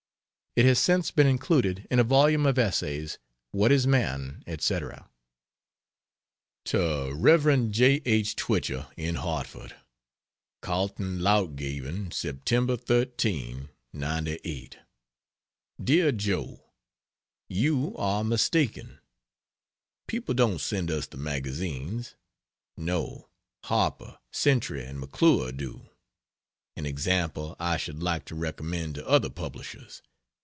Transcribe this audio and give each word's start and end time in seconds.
It 0.53 0.65
has 0.65 0.79
since 0.79 1.11
been 1.11 1.27
included 1.27 1.87
in 1.89 1.97
a 1.97 2.03
volume 2.03 2.45
of 2.45 2.59
essays, 2.59 3.17
What 3.51 3.71
Is 3.71 3.87
Man, 3.87 4.43
etc. 4.45 5.09
To 6.65 7.13
Rev. 7.15 7.71
J. 7.71 8.01
H. 8.03 8.35
Twichell, 8.35 8.91
in 8.97 9.15
Hartford: 9.15 9.77
KALTENLEUTGEBEN, 10.61 12.11
Sep. 12.11 12.45
13, 12.45 13.69
'98. 13.93 14.79
DEAR 15.81 16.11
JOE, 16.11 16.61
You 17.47 17.95
are 17.95 18.23
mistaken; 18.25 18.99
people 20.05 20.33
don't 20.33 20.59
send 20.59 20.91
us 20.91 21.07
the 21.07 21.15
magazines. 21.15 22.15
No 22.75 23.29
Harper, 23.63 24.19
Century 24.33 24.83
and 24.85 24.99
McClure 24.99 25.53
do; 25.53 25.87
an 26.75 26.85
example 26.85 27.55
I 27.57 27.77
should 27.77 28.03
like 28.03 28.25
to 28.25 28.35
recommend 28.35 28.95
to 28.95 29.07
other 29.07 29.29
publishers. 29.29 30.01